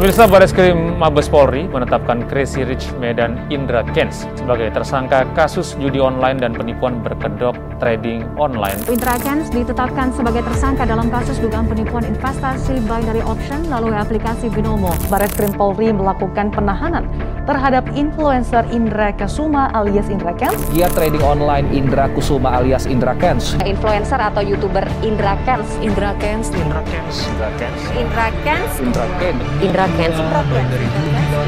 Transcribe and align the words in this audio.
Pemirsa 0.00 0.24
Baris 0.24 0.56
Krim 0.56 0.96
Mabes 0.96 1.28
Polri 1.28 1.68
menetapkan 1.68 2.24
Crazy 2.24 2.64
Rich 2.64 2.96
Medan 3.04 3.36
Indra 3.52 3.84
Kens 3.92 4.24
sebagai 4.32 4.72
tersangka 4.72 5.28
kasus 5.36 5.76
judi 5.76 6.00
online 6.00 6.40
dan 6.40 6.56
penipuan 6.56 7.04
berkedok 7.04 7.52
trading 7.76 8.24
online. 8.40 8.80
Indra 8.88 9.20
Kens 9.20 9.52
ditetapkan 9.52 10.08
sebagai 10.16 10.40
tersangka 10.40 10.88
dalam 10.88 11.12
kasus 11.12 11.36
dugaan 11.36 11.68
penipuan 11.68 12.08
investasi 12.08 12.80
binary 12.88 13.20
option 13.28 13.60
melalui 13.68 13.92
aplikasi 13.92 14.48
Binomo. 14.48 14.88
Baris 15.12 15.36
Krim 15.36 15.52
Polri 15.52 15.92
melakukan 15.92 16.48
penahanan 16.48 17.04
terhadap 17.50 17.82
influencer 17.98 18.62
Indra 18.70 19.10
Kasuma 19.10 19.74
alias 19.74 20.06
Indra 20.06 20.30
Kens. 20.38 20.54
Dia 20.70 20.86
trading 20.94 21.18
online 21.26 21.66
Indra 21.74 22.06
Kusuma 22.14 22.54
alias 22.54 22.86
Indra 22.86 23.18
Kens. 23.18 23.58
Influencer 23.66 24.22
atau 24.22 24.38
YouTuber 24.38 24.86
Indra 25.02 25.34
Kens. 25.42 25.66
Indra 25.82 26.14
Kens. 26.22 26.54
Indra 26.54 26.78
Kens. 26.86 27.26
Indra 27.26 27.50
Kens. 27.58 27.80
Indra 27.98 28.26
Kens. 28.46 28.70
Indra 28.78 29.06
Kens. 29.18 29.42
Indra 29.58 29.86
Kens. 29.98 30.16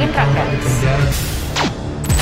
Indra 0.03 0.25
Kens. 0.35 0.67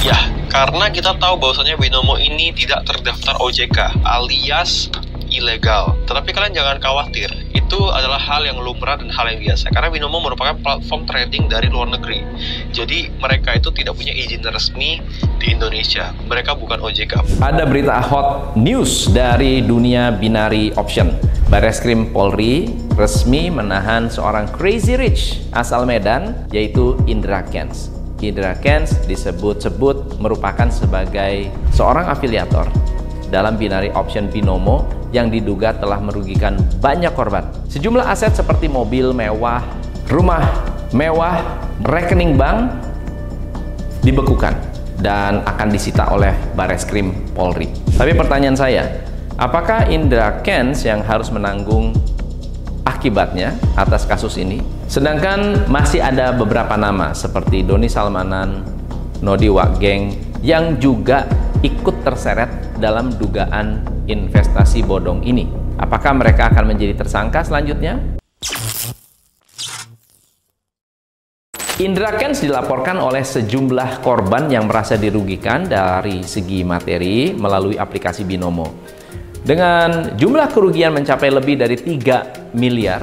Ya, 0.04 0.16
karena 0.52 0.92
kita 0.92 1.16
tahu 1.16 1.40
bahwasanya 1.40 1.80
Binomo 1.80 2.20
ini 2.20 2.52
tidak 2.52 2.84
terdaftar 2.84 3.36
OJK 3.40 4.04
alias 4.04 4.92
ilegal. 5.30 5.96
Tetapi 6.04 6.30
kalian 6.34 6.52
jangan 6.54 6.76
khawatir, 6.82 7.30
itu 7.54 7.78
adalah 7.90 8.18
hal 8.18 8.42
yang 8.42 8.58
lumrah 8.58 8.98
dan 8.98 9.08
hal 9.14 9.30
yang 9.30 9.40
biasa. 9.40 9.70
Karena 9.70 9.88
Binomo 9.94 10.18
merupakan 10.18 10.58
platform 10.58 11.06
trading 11.06 11.46
dari 11.46 11.70
luar 11.70 11.90
negeri. 11.94 12.22
Jadi 12.74 13.14
mereka 13.22 13.54
itu 13.54 13.70
tidak 13.70 13.94
punya 13.94 14.10
izin 14.10 14.42
resmi 14.42 14.98
di 15.38 15.54
Indonesia. 15.54 16.10
Mereka 16.26 16.58
bukan 16.58 16.82
OJK. 16.82 17.38
Ada 17.38 17.64
berita 17.64 18.02
hot 18.02 18.58
news 18.58 19.06
dari 19.14 19.62
dunia 19.62 20.10
binary 20.10 20.74
option. 20.74 21.14
Bareskrim 21.50 22.10
Polri 22.14 22.70
resmi 22.94 23.50
menahan 23.50 24.06
seorang 24.06 24.50
crazy 24.54 24.94
rich 24.94 25.42
asal 25.50 25.82
Medan 25.86 26.46
yaitu 26.54 26.98
Indra 27.10 27.42
Kens. 27.46 27.90
Indra 28.20 28.52
Kens 28.58 28.94
disebut-sebut 29.08 30.20
merupakan 30.20 30.68
sebagai 30.68 31.48
seorang 31.72 32.06
afiliator 32.12 32.68
dalam 33.30 33.54
binary 33.56 33.94
option 33.94 34.26
binomo 34.26 34.84
yang 35.14 35.30
diduga 35.30 35.74
telah 35.74 35.98
merugikan 36.02 36.58
banyak 36.82 37.10
korban. 37.14 37.46
Sejumlah 37.70 38.10
aset 38.10 38.34
seperti 38.34 38.66
mobil 38.66 39.14
mewah, 39.14 39.62
rumah 40.10 40.42
mewah, 40.90 41.38
rekening 41.86 42.34
bank 42.34 42.74
dibekukan 44.02 44.54
dan 45.00 45.40
akan 45.46 45.68
disita 45.70 46.10
oleh 46.12 46.34
Bareskrim 46.58 47.14
Polri. 47.32 47.70
Tapi 47.96 48.12
pertanyaan 48.12 48.58
saya, 48.58 48.84
apakah 49.38 49.88
Indra 49.88 50.42
Kens 50.44 50.84
yang 50.84 51.00
harus 51.00 51.32
menanggung 51.32 51.96
akibatnya 52.84 53.56
atas 53.78 54.04
kasus 54.04 54.36
ini? 54.36 54.60
Sedangkan 54.90 55.70
masih 55.70 56.02
ada 56.02 56.34
beberapa 56.34 56.74
nama 56.74 57.14
seperti 57.14 57.62
Doni 57.62 57.86
Salmanan, 57.86 58.66
Nodi 59.22 59.48
Wakgeng 59.48 60.30
yang 60.40 60.76
juga 60.80 61.28
ikut 61.60 62.00
terseret 62.00 62.48
dalam 62.80 63.12
dugaan 63.12 63.84
investasi 64.08 64.80
bodong 64.80 65.20
ini. 65.24 65.44
Apakah 65.76 66.16
mereka 66.16 66.48
akan 66.48 66.72
menjadi 66.72 66.96
tersangka 66.96 67.44
selanjutnya? 67.44 68.00
Indra 71.80 72.12
Kens 72.12 72.44
dilaporkan 72.44 73.00
oleh 73.00 73.24
sejumlah 73.24 74.04
korban 74.04 74.52
yang 74.52 74.68
merasa 74.68 75.00
dirugikan 75.00 75.64
dari 75.64 76.20
segi 76.20 76.60
materi 76.60 77.32
melalui 77.32 77.80
aplikasi 77.80 78.28
Binomo. 78.28 78.68
Dengan 79.40 80.12
jumlah 80.20 80.52
kerugian 80.52 80.92
mencapai 80.92 81.32
lebih 81.32 81.56
dari 81.56 81.80
3 81.80 82.52
miliar 82.52 83.00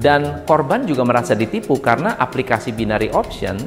dan 0.00 0.40
korban 0.48 0.88
juga 0.88 1.04
merasa 1.04 1.36
ditipu 1.36 1.76
karena 1.84 2.16
aplikasi 2.16 2.72
binary 2.72 3.12
option 3.12 3.60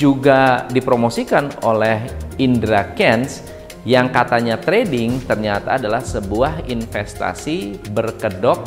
juga 0.00 0.64
dipromosikan 0.72 1.52
oleh 1.68 2.00
Indra 2.40 2.96
Kens 2.96 3.51
yang 3.82 4.14
katanya 4.14 4.58
trading 4.62 5.18
ternyata 5.26 5.74
adalah 5.74 5.98
sebuah 5.98 6.70
investasi 6.70 7.82
berkedok 7.90 8.62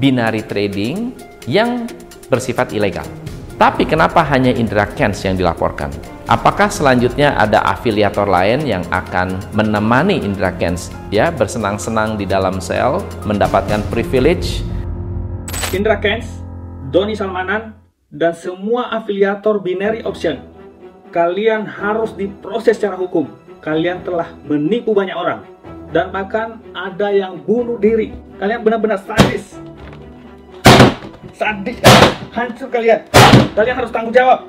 binary 0.00 0.40
trading 0.44 1.12
yang 1.44 1.84
bersifat 2.32 2.72
ilegal. 2.72 3.04
Tapi 3.56 3.88
kenapa 3.88 4.20
hanya 4.20 4.52
Indra 4.52 4.84
Kens 4.84 5.24
yang 5.24 5.36
dilaporkan? 5.36 5.88
Apakah 6.28 6.68
selanjutnya 6.68 7.32
ada 7.38 7.64
afiliator 7.64 8.28
lain 8.28 8.66
yang 8.68 8.84
akan 8.92 9.40
menemani 9.56 10.20
Indra 10.20 10.52
Kens 10.52 10.92
ya 11.08 11.32
bersenang-senang 11.32 12.20
di 12.20 12.28
dalam 12.28 12.60
sel, 12.60 13.00
mendapatkan 13.24 13.80
privilege? 13.88 14.60
Indra 15.72 15.96
Kens, 15.96 16.28
Doni 16.92 17.16
Salmanan, 17.16 17.78
dan 18.12 18.36
semua 18.36 18.92
afiliator 18.92 19.62
binary 19.62 20.04
option. 20.04 20.42
Kalian 21.14 21.64
harus 21.64 22.12
diproses 22.12 22.76
secara 22.76 22.98
hukum. 22.98 23.45
Kalian 23.66 23.98
telah 24.06 24.30
menipu 24.46 24.94
banyak 24.94 25.18
orang. 25.18 25.42
Dan 25.90 26.14
bahkan 26.14 26.62
ada 26.70 27.10
yang 27.10 27.34
bunuh 27.34 27.74
diri. 27.82 28.14
Kalian 28.38 28.62
benar-benar 28.62 29.02
sadis. 29.02 29.58
Sadis. 31.34 31.74
Hancur 32.30 32.70
kalian. 32.70 33.02
Kalian 33.58 33.74
harus 33.82 33.90
tanggung 33.90 34.14
jawab. 34.14 34.46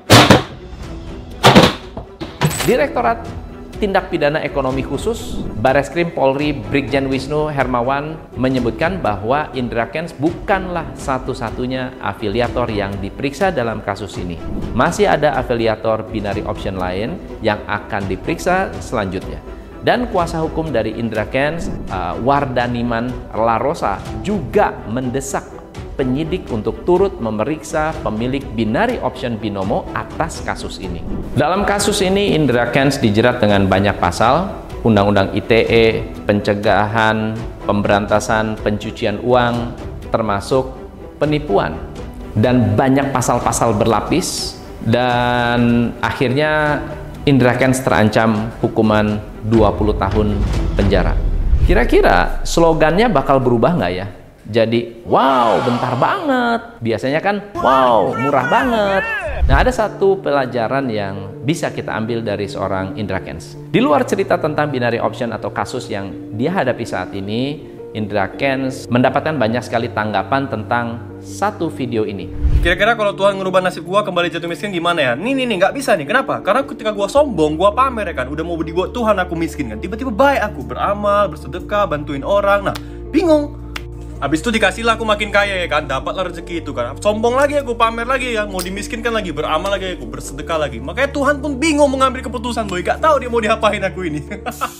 Direktorat 2.70 3.26
Tindak 3.78 4.10
Pidana 4.10 4.42
Ekonomi 4.42 4.82
Khusus 4.82 5.38
Bareskrim 5.62 6.10
Polri 6.10 6.50
Brigjen 6.50 7.10
Wisnu 7.14 7.50
Hermawan 7.54 8.18
menyebutkan 8.34 8.98
bahwa 9.02 9.54
Indra 9.54 9.90
Kens 9.94 10.18
bukanlah 10.18 10.98
satu-satunya 10.98 11.98
afiliator 12.02 12.70
yang 12.74 12.94
diperiksa 12.98 13.54
dalam 13.54 13.86
kasus 13.86 14.18
ini. 14.18 14.38
Masih 14.74 15.06
ada 15.06 15.38
afiliator 15.38 16.10
binary 16.10 16.42
option 16.46 16.78
lain 16.82 17.22
yang 17.46 17.62
akan 17.70 18.06
diperiksa 18.10 18.74
selanjutnya. 18.82 19.38
Dan 19.86 20.10
kuasa 20.10 20.42
hukum 20.42 20.74
dari 20.74 20.98
Indra 20.98 21.30
Kens, 21.30 21.70
uh, 21.94 22.18
Wardaniman 22.22 23.14
Larosa, 23.34 24.02
juga 24.26 24.74
mendesak 24.90 25.57
penyidik 25.98 26.46
untuk 26.54 26.86
turut 26.86 27.18
memeriksa 27.18 27.92
pemilik 28.06 28.46
binary 28.54 29.02
option 29.02 29.36
binomo 29.42 29.90
atas 29.98 30.46
kasus 30.46 30.78
ini. 30.78 31.02
Dalam 31.34 31.66
kasus 31.66 32.06
ini, 32.06 32.38
Indra 32.38 32.70
Kens 32.70 33.02
dijerat 33.02 33.42
dengan 33.42 33.66
banyak 33.66 33.98
pasal, 33.98 34.48
Undang-Undang 34.86 35.34
ITE, 35.34 36.06
pencegahan, 36.30 37.34
pemberantasan 37.66 38.56
pencucian 38.62 39.20
uang, 39.26 39.74
termasuk 40.14 40.72
penipuan, 41.18 41.74
dan 42.38 42.78
banyak 42.78 43.10
pasal-pasal 43.10 43.74
berlapis, 43.74 44.56
dan 44.86 45.92
akhirnya 46.00 46.80
Indra 47.28 47.58
Kens 47.60 47.84
terancam 47.84 48.54
hukuman 48.64 49.20
20 49.50 49.98
tahun 50.00 50.28
penjara. 50.78 51.18
Kira-kira 51.68 52.40
slogannya 52.48 53.12
bakal 53.12 53.44
berubah 53.44 53.76
nggak 53.76 53.92
ya? 53.92 54.08
Jadi 54.48 55.04
wow 55.04 55.60
bentar 55.60 55.94
banget 56.00 56.62
biasanya 56.80 57.20
kan 57.20 57.44
wow 57.60 58.16
murah 58.16 58.48
banget 58.48 59.04
nah 59.48 59.64
ada 59.64 59.72
satu 59.72 60.20
pelajaran 60.20 60.88
yang 60.92 61.36
bisa 61.44 61.72
kita 61.72 61.96
ambil 61.96 62.24
dari 62.24 62.48
seorang 62.48 62.96
Indra 62.96 63.20
Kens 63.20 63.60
di 63.72 63.80
luar 63.84 64.08
cerita 64.08 64.40
tentang 64.40 64.72
binary 64.72 65.00
option 65.00 65.32
atau 65.36 65.52
kasus 65.52 65.88
yang 65.92 66.36
dia 66.36 66.52
hadapi 66.52 66.84
saat 66.84 67.12
ini 67.16 67.76
Indra 67.96 68.28
Kens 68.36 68.86
mendapatkan 68.92 69.34
banyak 69.34 69.64
sekali 69.64 69.88
tanggapan 69.90 70.46
tentang 70.52 71.02
satu 71.18 71.72
video 71.72 72.06
ini. 72.06 72.30
Kira-kira 72.62 72.94
kalau 72.94 73.16
Tuhan 73.18 73.40
ngerubah 73.42 73.64
nasib 73.64 73.88
gua 73.88 74.06
kembali 74.06 74.30
jatuh 74.30 74.46
miskin 74.46 74.70
gimana 74.70 75.02
ya? 75.02 75.12
Nih 75.18 75.34
nih 75.34 75.50
nih 75.50 75.56
nggak 75.58 75.74
bisa 75.74 75.98
nih. 75.98 76.06
Kenapa? 76.06 76.44
Karena 76.46 76.62
ketika 76.68 76.94
gua 76.94 77.10
sombong, 77.10 77.58
gua 77.58 77.74
pamer 77.74 78.12
ya 78.12 78.22
kan, 78.22 78.28
udah 78.30 78.44
mau 78.46 78.60
dibuat 78.62 78.94
Tuhan 78.94 79.18
aku 79.18 79.34
miskin 79.34 79.74
kan. 79.74 79.80
Tiba-tiba 79.82 80.14
baik 80.14 80.54
aku 80.54 80.68
beramal, 80.68 81.32
bersedekah, 81.32 81.90
bantuin 81.90 82.22
orang. 82.22 82.70
Nah, 82.70 82.76
bingung 83.10 83.67
Abis 84.18 84.42
itu 84.42 84.50
dikasih 84.50 84.82
lah 84.82 84.98
aku 84.98 85.06
makin 85.06 85.30
kaya 85.30 85.62
ya 85.62 85.68
kan, 85.70 85.86
dapatlah 85.86 86.34
rezeki 86.34 86.66
itu 86.66 86.74
kan. 86.74 86.98
Sombong 86.98 87.38
lagi 87.38 87.54
aku, 87.62 87.78
pamer 87.78 88.10
lagi 88.10 88.34
ya, 88.34 88.50
mau 88.50 88.58
dimiskinkan 88.58 89.14
lagi, 89.14 89.30
beramal 89.30 89.70
lagi 89.70 89.94
aku, 89.94 90.10
bersedekah 90.10 90.58
lagi. 90.58 90.82
Makanya 90.82 91.14
Tuhan 91.14 91.38
pun 91.38 91.54
bingung 91.62 91.86
mengambil 91.94 92.26
keputusan, 92.26 92.66
boy. 92.66 92.82
Gak 92.82 92.98
tahu 92.98 93.22
dia 93.22 93.30
mau 93.30 93.38
diapain 93.38 93.78
aku 93.78 94.10
ini. 94.10 94.26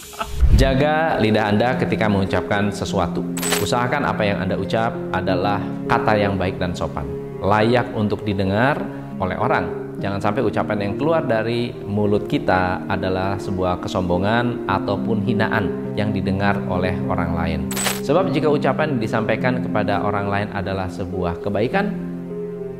Jaga 0.62 1.22
lidah 1.22 1.54
Anda 1.54 1.78
ketika 1.78 2.10
mengucapkan 2.10 2.74
sesuatu. 2.74 3.22
Usahakan 3.62 4.10
apa 4.10 4.26
yang 4.26 4.42
Anda 4.42 4.58
ucap 4.58 4.98
adalah 5.14 5.62
kata 5.86 6.18
yang 6.18 6.34
baik 6.42 6.58
dan 6.58 6.74
sopan, 6.74 7.06
layak 7.38 7.94
untuk 7.94 8.26
didengar 8.26 8.82
oleh 9.18 9.38
orang. 9.38 9.88
Jangan 9.98 10.22
sampai 10.22 10.46
ucapan 10.46 10.78
yang 10.78 10.94
keluar 10.94 11.26
dari 11.26 11.74
mulut 11.74 12.30
kita 12.30 12.86
adalah 12.86 13.34
sebuah 13.42 13.82
kesombongan 13.82 14.70
ataupun 14.70 15.26
hinaan 15.26 15.98
yang 15.98 16.14
didengar 16.14 16.54
oleh 16.70 16.94
orang 17.10 17.34
lain. 17.34 17.60
Sebab 18.06 18.30
jika 18.30 18.46
ucapan 18.46 19.02
disampaikan 19.02 19.58
kepada 19.58 20.06
orang 20.06 20.30
lain 20.30 20.48
adalah 20.54 20.86
sebuah 20.86 21.42
kebaikan, 21.42 21.90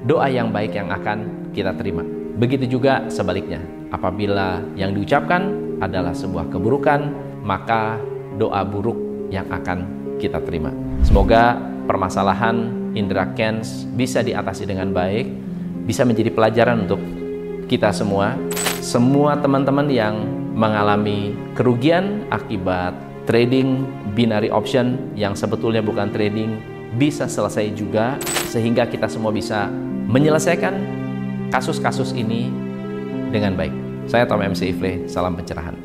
doa 0.06 0.30
yang 0.30 0.54
baik 0.54 0.78
yang 0.78 0.94
akan 0.94 1.50
kita 1.58 1.74
terima. 1.74 2.06
Begitu 2.38 2.78
juga 2.78 3.02
sebaliknya, 3.10 3.58
apabila 3.90 4.62
yang 4.78 4.94
diucapkan 4.94 5.50
adalah 5.82 6.14
sebuah 6.14 6.54
keburukan, 6.54 7.10
maka 7.42 7.98
doa 8.38 8.62
buruk 8.62 8.98
yang 9.34 9.50
akan 9.50 9.90
kita 10.22 10.38
terima. 10.46 10.70
Semoga 11.02 11.58
permasalahan 11.90 12.70
Indra 12.94 13.34
Kens 13.34 13.90
bisa 13.98 14.22
diatasi 14.22 14.70
dengan 14.70 14.94
baik 14.94 15.47
bisa 15.88 16.04
menjadi 16.04 16.30
pelajaran 16.36 16.84
untuk 16.84 17.00
kita 17.72 17.96
semua. 17.96 18.36
Semua 18.84 19.40
teman-teman 19.40 19.88
yang 19.88 20.28
mengalami 20.52 21.32
kerugian 21.56 22.28
akibat 22.28 22.92
trading 23.24 23.88
binary 24.12 24.52
option 24.52 25.00
yang 25.16 25.32
sebetulnya 25.32 25.80
bukan 25.80 26.12
trading 26.12 26.60
bisa 27.00 27.30
selesai 27.30 27.72
juga 27.72 28.20
sehingga 28.52 28.84
kita 28.88 29.08
semua 29.08 29.32
bisa 29.32 29.72
menyelesaikan 30.08 30.76
kasus-kasus 31.52 32.12
ini 32.16 32.52
dengan 33.32 33.56
baik. 33.56 33.72
Saya 34.08 34.24
Tom 34.28 34.40
MC 34.40 34.72
Ifle, 34.72 35.06
salam 35.08 35.36
pencerahan. 35.36 35.77